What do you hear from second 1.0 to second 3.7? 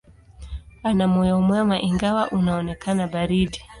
moyo mwema, ingawa unaonekana baridi.